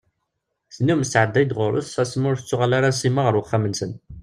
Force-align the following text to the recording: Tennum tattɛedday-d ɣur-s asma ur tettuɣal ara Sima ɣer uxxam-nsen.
Tennum 0.73 1.01
tattɛedday-d 1.03 1.51
ɣur-s 1.57 1.93
asma 2.03 2.27
ur 2.31 2.37
tettuɣal 2.37 2.73
ara 2.77 2.91
Sima 2.99 3.21
ɣer 3.23 3.35
uxxam-nsen. 3.41 3.91